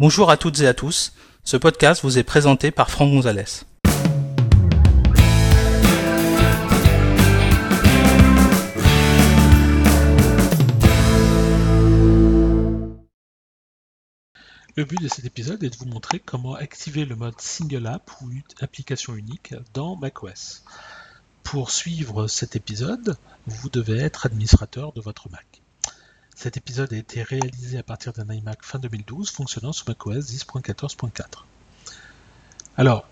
Bonjour 0.00 0.30
à 0.30 0.36
toutes 0.36 0.60
et 0.60 0.68
à 0.68 0.74
tous, 0.74 1.12
ce 1.42 1.56
podcast 1.56 2.02
vous 2.04 2.18
est 2.18 2.22
présenté 2.22 2.70
par 2.70 2.88
Franck 2.88 3.10
Gonzalez. 3.10 3.64
Le 14.76 14.84
but 14.84 15.02
de 15.02 15.08
cet 15.08 15.24
épisode 15.24 15.64
est 15.64 15.70
de 15.70 15.76
vous 15.76 15.86
montrer 15.86 16.20
comment 16.20 16.54
activer 16.54 17.04
le 17.04 17.16
mode 17.16 17.40
Single 17.40 17.88
App 17.88 18.08
ou 18.22 18.30
application 18.60 19.16
unique 19.16 19.56
dans 19.74 19.96
macOS. 19.96 20.62
Pour 21.42 21.72
suivre 21.72 22.28
cet 22.28 22.54
épisode, 22.54 23.16
vous 23.48 23.68
devez 23.68 23.98
être 23.98 24.26
administrateur 24.26 24.92
de 24.92 25.00
votre 25.00 25.28
Mac. 25.28 25.60
Cet 26.40 26.56
épisode 26.56 26.92
a 26.92 26.96
été 26.96 27.24
réalisé 27.24 27.78
à 27.78 27.82
partir 27.82 28.12
d'un 28.12 28.32
iMac 28.32 28.62
fin 28.62 28.78
2012 28.78 29.28
fonctionnant 29.28 29.72
sous 29.72 29.84
macOS 29.88 30.24
10.14.4. 30.24 31.24
Alors, 32.76 33.08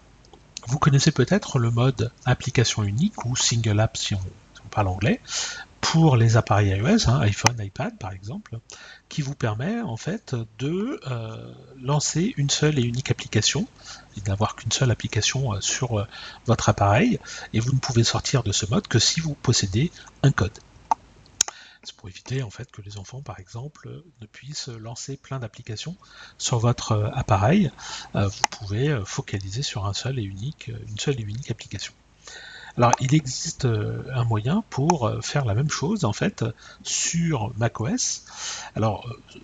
vous 0.68 0.78
connaissez 0.78 1.10
peut-être 1.10 1.58
le 1.58 1.72
mode 1.72 2.12
application 2.24 2.84
unique 2.84 3.24
ou 3.24 3.34
single 3.34 3.80
app 3.80 3.96
si 3.96 4.14
on, 4.14 4.20
parle 4.70 4.86
anglais 4.86 5.20
pour 5.80 6.16
les 6.16 6.36
appareils 6.36 6.68
iOS, 6.68 7.08
hein, 7.08 7.18
iPhone, 7.22 7.56
iPad 7.58 7.98
par 7.98 8.12
exemple, 8.12 8.60
qui 9.08 9.22
vous 9.22 9.34
permet 9.34 9.80
en 9.80 9.96
fait 9.96 10.36
de 10.60 11.00
euh, 11.08 11.52
lancer 11.82 12.32
une 12.36 12.48
seule 12.48 12.78
et 12.78 12.82
unique 12.82 13.10
application 13.10 13.66
et 14.16 14.20
d'avoir 14.20 14.54
qu'une 14.54 14.70
seule 14.70 14.92
application 14.92 15.52
euh, 15.52 15.60
sur 15.60 15.98
euh, 15.98 16.06
votre 16.46 16.68
appareil 16.68 17.18
et 17.52 17.58
vous 17.58 17.72
ne 17.72 17.80
pouvez 17.80 18.04
sortir 18.04 18.44
de 18.44 18.52
ce 18.52 18.66
mode 18.70 18.86
que 18.86 19.00
si 19.00 19.18
vous 19.18 19.34
possédez 19.34 19.90
un 20.22 20.30
code. 20.30 20.56
Éviter 22.08 22.42
en 22.42 22.50
fait 22.50 22.70
que 22.70 22.82
les 22.82 22.98
enfants, 22.98 23.22
par 23.22 23.38
exemple, 23.38 24.02
ne 24.20 24.26
puissent 24.26 24.68
lancer 24.68 25.16
plein 25.16 25.38
d'applications 25.38 25.96
sur 26.38 26.58
votre 26.58 26.92
euh, 26.92 27.10
appareil. 27.12 27.70
Euh, 28.14 28.28
vous 28.28 28.42
pouvez 28.50 28.88
euh, 28.88 29.04
focaliser 29.04 29.62
sur 29.62 29.86
un 29.86 29.92
seul 29.92 30.18
une 30.18 30.98
seule 30.98 31.20
et 31.20 31.24
unique 31.24 31.50
application. 31.50 31.92
Alors, 32.76 32.92
il 33.00 33.14
existe 33.14 33.64
euh, 33.64 34.02
un 34.12 34.24
moyen 34.24 34.62
pour 34.68 35.06
euh, 35.06 35.22
faire 35.22 35.46
la 35.46 35.54
même 35.54 35.70
chose 35.70 36.04
en 36.04 36.12
fait 36.12 36.44
sur 36.82 37.54
macOS. 37.56 38.24
Alors, 38.74 39.08
euh, 39.08 39.40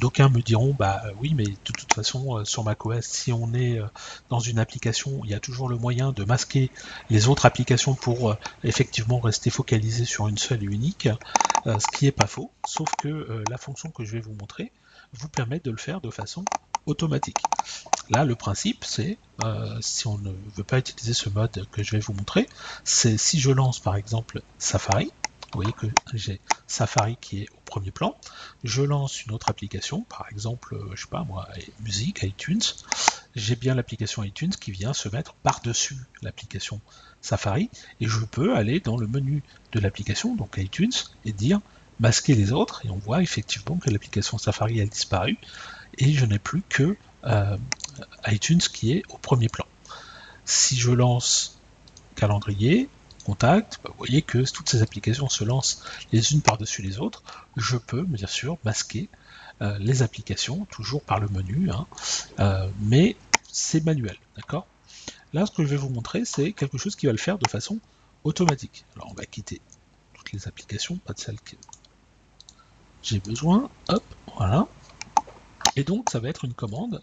d'aucuns 0.00 0.28
me 0.28 0.40
diront, 0.40 0.72
bah 0.72 1.02
oui, 1.20 1.34
mais 1.34 1.44
de 1.44 1.56
toute 1.64 1.92
façon, 1.92 2.44
sur 2.44 2.62
macOS, 2.62 3.04
si 3.04 3.32
on 3.32 3.52
est 3.54 3.80
dans 4.30 4.38
une 4.38 4.60
application, 4.60 5.20
il 5.24 5.30
y 5.30 5.34
a 5.34 5.40
toujours 5.40 5.68
le 5.68 5.76
moyen 5.76 6.12
de 6.12 6.24
masquer 6.24 6.70
les 7.10 7.26
autres 7.28 7.46
applications 7.46 7.94
pour 7.94 8.36
effectivement 8.62 9.18
rester 9.18 9.50
focalisé 9.50 10.04
sur 10.04 10.28
une 10.28 10.38
seule 10.38 10.62
et 10.62 10.66
unique, 10.66 11.08
ce 11.64 11.96
qui 11.96 12.04
n'est 12.04 12.12
pas 12.12 12.26
faux, 12.26 12.50
sauf 12.66 12.88
que 13.00 13.44
la 13.50 13.58
fonction 13.58 13.90
que 13.90 14.04
je 14.04 14.12
vais 14.12 14.20
vous 14.20 14.34
montrer 14.34 14.72
vous 15.12 15.28
permet 15.28 15.60
de 15.60 15.70
le 15.70 15.76
faire 15.76 16.00
de 16.00 16.10
façon 16.10 16.44
automatique. 16.86 17.38
Là, 18.08 18.24
le 18.24 18.36
principe, 18.36 18.84
c'est, 18.84 19.18
euh, 19.42 19.78
si 19.80 20.06
on 20.06 20.18
ne 20.18 20.32
veut 20.54 20.64
pas 20.64 20.78
utiliser 20.78 21.12
ce 21.12 21.28
mode 21.28 21.66
que 21.72 21.82
je 21.82 21.92
vais 21.92 21.98
vous 21.98 22.12
montrer, 22.12 22.48
c'est 22.84 23.18
si 23.18 23.40
je 23.40 23.50
lance 23.50 23.80
par 23.80 23.96
exemple 23.96 24.42
Safari, 24.58 25.10
vous 25.52 25.62
voyez 25.62 25.72
que 25.72 25.86
j'ai 26.14 26.40
Safari 26.66 27.16
qui 27.20 27.42
est 27.42 27.48
au 27.50 27.60
premier 27.64 27.90
plan, 27.90 28.16
je 28.62 28.82
lance 28.82 29.24
une 29.24 29.32
autre 29.32 29.48
application, 29.48 30.02
par 30.02 30.26
exemple, 30.30 30.74
euh, 30.74 30.90
je 30.94 31.02
sais 31.02 31.08
pas 31.08 31.24
moi, 31.24 31.48
musique, 31.80 32.22
iTunes, 32.22 32.62
j'ai 33.34 33.56
bien 33.56 33.74
l'application 33.74 34.22
iTunes 34.22 34.50
qui 34.50 34.70
vient 34.70 34.92
se 34.92 35.08
mettre 35.08 35.34
par-dessus 35.34 35.96
l'application 36.22 36.80
Safari, 37.22 37.70
et 38.00 38.06
je 38.06 38.24
peux 38.24 38.56
aller 38.56 38.80
dans 38.80 38.96
le 38.96 39.06
menu 39.06 39.42
de 39.72 39.80
l'application, 39.80 40.36
donc 40.36 40.56
iTunes, 40.58 40.92
et 41.24 41.32
dire 41.32 41.60
masquer 41.98 42.34
les 42.34 42.52
autres, 42.52 42.84
et 42.84 42.90
on 42.90 42.98
voit 42.98 43.22
effectivement 43.22 43.76
que 43.78 43.90
l'application 43.90 44.38
Safari 44.38 44.80
a 44.80 44.86
disparu, 44.86 45.38
et 45.98 46.12
je 46.12 46.24
n'ai 46.24 46.38
plus 46.38 46.62
que 46.68 46.96
euh, 47.24 47.56
iTunes 48.26 48.58
qui 48.58 48.92
est 48.92 49.02
au 49.08 49.18
premier 49.18 49.48
plan. 49.48 49.66
Si 50.44 50.76
je 50.76 50.90
lance 50.90 51.58
calendrier, 52.14 52.88
contact, 53.24 53.80
bah, 53.82 53.90
vous 53.90 53.98
voyez 53.98 54.22
que 54.22 54.38
toutes 54.50 54.68
ces 54.68 54.82
applications 54.82 55.28
se 55.28 55.44
lancent 55.44 55.82
les 56.12 56.32
unes 56.32 56.42
par-dessus 56.42 56.82
les 56.82 56.98
autres. 56.98 57.22
Je 57.56 57.76
peux 57.76 58.02
bien 58.02 58.26
sûr 58.28 58.58
masquer 58.64 59.08
euh, 59.62 59.76
les 59.78 60.02
applications, 60.02 60.64
toujours 60.66 61.02
par 61.02 61.18
le 61.18 61.28
menu, 61.28 61.70
hein, 61.70 61.86
euh, 62.40 62.68
mais 62.80 63.16
c'est 63.50 63.84
manuel, 63.84 64.16
d'accord? 64.36 64.66
Là, 65.32 65.46
ce 65.46 65.50
que 65.50 65.64
je 65.64 65.68
vais 65.68 65.76
vous 65.76 65.88
montrer, 65.88 66.24
c'est 66.24 66.52
quelque 66.52 66.78
chose 66.78 66.94
qui 66.94 67.06
va 67.06 67.12
le 67.12 67.18
faire 67.18 67.38
de 67.38 67.48
façon 67.48 67.78
automatique. 68.24 68.84
Alors, 68.94 69.08
on 69.10 69.14
va 69.14 69.24
quitter 69.24 69.60
toutes 70.14 70.32
les 70.32 70.46
applications, 70.46 70.96
pas 70.96 71.12
de 71.14 71.20
celles 71.20 71.40
que 71.40 71.56
j'ai 73.02 73.18
besoin. 73.18 73.70
Hop, 73.88 74.04
voilà. 74.36 74.66
Et 75.74 75.84
donc, 75.84 76.10
ça 76.10 76.20
va 76.20 76.28
être 76.28 76.44
une 76.44 76.54
commande, 76.54 77.02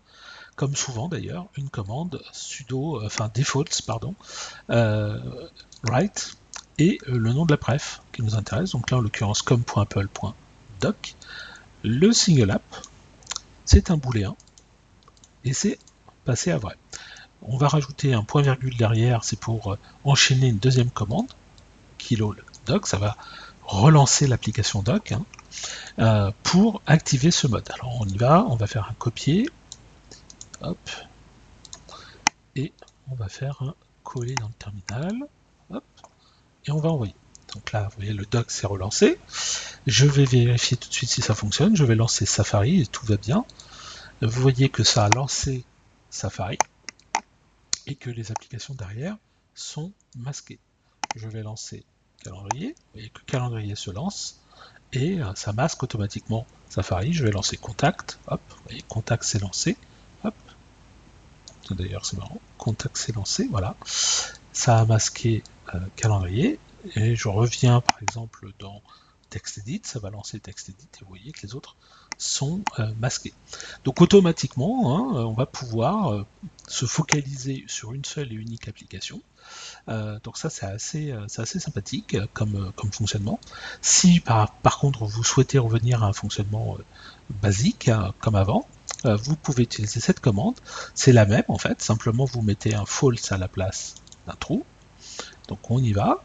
comme 0.56 0.76
souvent 0.76 1.08
d'ailleurs, 1.08 1.48
une 1.58 1.70
commande 1.70 2.22
sudo, 2.32 2.98
euh, 2.98 3.06
enfin 3.06 3.30
defaults, 3.34 3.82
pardon, 3.86 4.16
euh, 4.70 5.20
write, 5.84 6.38
et 6.78 7.00
euh, 7.08 7.18
le 7.18 7.34
nom 7.34 7.46
de 7.46 7.52
la 7.52 7.58
pref 7.58 8.02
qui 8.12 8.22
nous 8.22 8.36
intéresse, 8.36 8.72
donc 8.72 8.92
là 8.92 8.98
en 8.98 9.02
l'occurrence 9.02 9.42
com.apple.doc. 9.42 11.16
Le 11.84 12.14
single 12.14 12.52
app, 12.52 12.64
c'est 13.66 13.92
un 13.92 13.98
booléen, 13.98 14.36
et 15.44 15.54
c'est 15.54 15.80
passé 16.26 16.52
à 16.52 16.58
vrai. 16.58 16.76
On 17.42 17.58
va 17.58 17.68
rajouter 17.68 18.14
un 18.14 18.24
point 18.24 18.42
virgule 18.42 18.78
derrière, 18.78 19.24
c'est 19.24 19.40
pour 19.40 19.78
enchaîner 20.06 20.48
une 20.48 20.60
deuxième 20.60 20.90
commande, 20.90 21.28
kilo 21.98 22.36
doc, 22.66 22.88
ça 22.88 22.98
va 22.98 23.18
relancer 23.64 24.28
l'application 24.28 24.82
doc. 24.82 25.14
Hein. 25.98 26.32
Pour 26.44 26.82
activer 26.88 27.32
ce 27.32 27.48
mode. 27.48 27.70
Alors 27.74 27.98
on 28.00 28.06
y 28.06 28.18
va, 28.18 28.46
on 28.48 28.56
va 28.56 28.66
faire 28.66 28.88
un 28.90 28.94
copier, 28.94 29.50
hop, 30.64 30.90
et 32.56 32.72
on 33.12 33.16
va 33.16 33.30
faire 33.30 33.62
un 33.62 33.76
coller 34.04 34.36
dans 34.36 34.48
le 34.48 34.54
terminal, 34.54 35.28
hop, 35.70 35.84
et 36.66 36.72
on 36.72 36.80
va 36.80 36.90
envoyer. 36.90 37.16
Donc 37.54 37.72
là, 37.72 37.84
vous 37.84 37.98
voyez, 37.98 38.14
le 38.14 38.26
doc 38.26 38.50
s'est 38.50 38.68
relancé. 38.68 39.20
Je 39.86 40.06
vais 40.06 40.26
vérifier 40.26 40.78
tout 40.78 40.90
de 40.90 40.94
suite 40.94 41.10
si 41.10 41.22
ça 41.22 41.36
fonctionne. 41.36 41.76
Je 41.76 41.84
vais 41.84 41.96
lancer 41.96 42.26
Safari 42.26 42.82
et 42.82 42.88
tout 42.88 43.06
va 43.06 43.18
bien. 43.18 43.46
Vous 44.22 44.42
voyez 44.42 44.70
que 44.70 44.84
ça 44.84 45.06
a 45.06 45.10
lancé 45.10 45.64
Safari 46.10 46.58
et 47.86 47.96
que 47.96 48.10
les 48.10 48.32
applications 48.32 48.74
derrière 48.74 49.18
sont 49.54 49.92
masquées. 50.18 50.60
Je 51.16 51.28
vais 51.28 51.44
lancer 51.44 51.86
calendrier. 52.24 52.70
Vous 52.70 52.94
voyez 52.94 53.10
que 53.10 53.22
calendrier 53.22 53.76
se 53.76 53.92
lance 53.92 54.42
et 54.94 55.22
euh, 55.22 55.34
ça 55.36 55.54
masque 55.54 55.84
automatiquement 55.84 56.48
Safari. 56.70 57.14
Je 57.14 57.24
vais 57.24 57.32
lancer 57.32 57.58
Contact, 57.58 58.20
hop, 58.28 58.42
vous 58.50 58.64
voyez, 58.66 58.82
Contact 58.88 59.24
s'est 59.24 59.40
lancé. 59.40 59.78
D'ailleurs, 61.72 62.06
c'est 62.06 62.18
marrant, 62.18 62.40
Contact 62.58 62.98
s'est 62.98 63.14
lancé, 63.14 63.48
voilà. 63.50 63.76
Ça 64.52 64.80
a 64.80 64.86
masqué 64.86 65.44
euh, 65.74 65.80
calendrier, 65.96 66.60
et 66.96 67.16
je 67.16 67.28
reviens 67.28 67.82
par 67.82 68.02
exemple 68.02 68.52
dans 68.60 68.82
TextEdit, 69.30 69.82
ça 69.84 70.00
va 70.00 70.10
lancer 70.10 70.40
TextEdit, 70.40 70.88
et 70.96 71.04
vous 71.04 71.10
voyez 71.10 71.32
que 71.32 71.46
les 71.46 71.56
autres 71.56 71.76
sont 72.18 72.62
euh, 72.80 72.92
masqués. 73.00 73.34
Donc 73.86 74.02
automatiquement, 74.02 74.98
hein, 74.98 75.26
on 75.26 75.34
va 75.34 75.46
pouvoir 75.46 76.26
se 76.68 76.86
focaliser 76.86 77.64
sur 77.68 77.94
une 77.94 78.06
seule 78.06 78.32
et 78.32 78.36
unique 78.36 78.68
application, 78.68 79.22
euh, 79.90 80.20
donc 80.24 80.38
ça 80.38 80.50
c'est 80.50 80.66
assez, 80.66 81.12
euh, 81.12 81.26
assez 81.38 81.60
sympathique 81.60 82.16
euh, 82.16 82.26
comme, 82.34 82.72
comme 82.76 82.92
fonctionnement. 82.92 83.40
Si 83.82 84.20
par, 84.20 84.54
par, 84.56 84.78
contre 84.78 85.06
vous 85.06 85.24
souhaitez 85.24 85.60
revenir 85.60 86.04
à 86.04 86.08
un 86.08 86.14
fonctionnement 86.14 86.78
basique 87.42 87.90
hein, 87.90 88.14
comme 88.20 88.36
avant, 88.36 88.68
vous 89.04 89.36
pouvez 89.36 89.64
utiliser 89.64 90.00
cette 90.00 90.20
commande. 90.20 90.56
C'est 90.96 91.14
la 91.14 91.26
même 91.26 91.44
en 91.48 91.58
fait, 91.58 91.82
simplement 91.82 92.26
vous 92.26 92.42
mettez 92.42 92.76
un 92.76 92.86
false 92.86 93.32
à 93.32 93.38
la 93.38 93.48
place 93.48 93.96
d'un 94.28 94.36
trou. 94.36 94.64
Donc 95.48 95.70
on 95.70 95.80
y 95.80 95.92
va, 95.92 96.24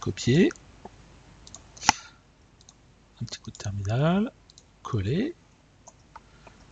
copier, 0.00 0.50
un 3.22 3.24
petit 3.24 3.38
coup 3.38 3.50
de 3.50 3.56
terminal, 3.56 4.32
coller, 4.82 5.34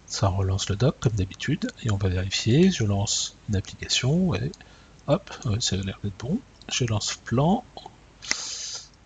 ça 0.07 0.29
relance 0.29 0.71
le 0.71 0.77
doc 0.77 0.97
comme 0.99 1.13
d'habitude 1.13 1.71
et 1.85 1.91
on 1.91 1.97
va 1.97 2.09
vérifier. 2.09 2.71
Je 2.71 2.85
lance 2.85 3.37
une 3.49 3.57
application, 3.57 4.35
et 4.35 4.51
Hop, 5.07 5.31
ça 5.61 5.77
a 5.77 5.79
l'air 5.79 5.99
d'être 6.03 6.19
bon. 6.19 6.39
Je 6.71 6.85
lance 6.85 7.15
plan. 7.15 7.65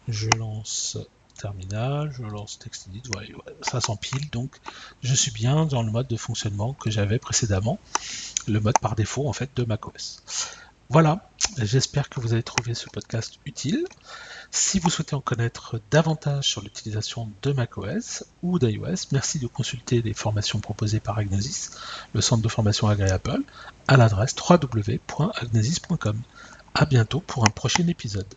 Je 0.08 0.28
lance 0.36 0.98
terminal, 1.42 2.12
je 2.16 2.22
lance 2.22 2.60
TextEdit, 2.60 3.02
voilà, 3.12 3.28
ça 3.62 3.80
s'empile, 3.80 4.30
donc 4.30 4.56
je 5.02 5.12
suis 5.12 5.32
bien 5.32 5.66
dans 5.66 5.82
le 5.82 5.90
mode 5.90 6.06
de 6.06 6.16
fonctionnement 6.16 6.72
que 6.74 6.88
j'avais 6.88 7.18
précédemment, 7.18 7.80
le 8.46 8.60
mode 8.60 8.78
par 8.78 8.94
défaut 8.94 9.26
en 9.28 9.32
fait 9.32 9.50
de 9.56 9.64
macOS. 9.64 10.22
Voilà, 10.88 11.28
j'espère 11.58 12.08
que 12.08 12.20
vous 12.20 12.32
avez 12.32 12.44
trouvé 12.44 12.74
ce 12.74 12.88
podcast 12.88 13.40
utile. 13.44 13.84
Si 14.52 14.78
vous 14.78 14.88
souhaitez 14.88 15.16
en 15.16 15.20
connaître 15.20 15.80
davantage 15.90 16.48
sur 16.48 16.60
l'utilisation 16.60 17.30
de 17.42 17.52
macOS 17.52 18.24
ou 18.42 18.60
d'iOS, 18.60 19.08
merci 19.10 19.40
de 19.40 19.48
consulter 19.48 20.00
les 20.00 20.14
formations 20.14 20.60
proposées 20.60 21.00
par 21.00 21.18
Agnosis, 21.18 21.72
le 22.14 22.20
centre 22.20 22.42
de 22.42 22.48
formation 22.48 22.86
agréable, 22.86 23.42
à 23.88 23.96
l'adresse 23.96 24.36
www.agnosis.com. 24.48 26.20
A 26.74 26.84
bientôt 26.86 27.20
pour 27.20 27.44
un 27.44 27.50
prochain 27.50 27.86
épisode. 27.88 28.32